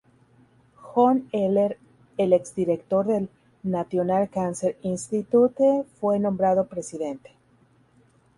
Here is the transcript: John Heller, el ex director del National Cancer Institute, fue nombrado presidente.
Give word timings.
John 0.83 1.29
Heller, 1.31 1.77
el 2.17 2.33
ex 2.33 2.55
director 2.55 3.05
del 3.05 3.29
National 3.61 4.31
Cancer 4.31 4.75
Institute, 4.81 5.85
fue 5.99 6.19
nombrado 6.19 6.65
presidente. 6.65 7.29